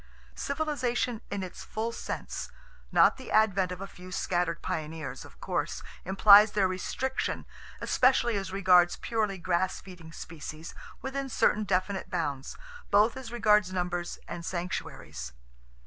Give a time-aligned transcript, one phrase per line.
[0.33, 6.67] Civilization in its full sense—not the advent of a few scattered pioneers—of course, implies their
[6.67, 7.45] restriction,
[7.81, 12.57] especially as regards purely grass feeding species, within certain definite bounds,
[12.89, 15.33] both as regards numbers and sanctuaries.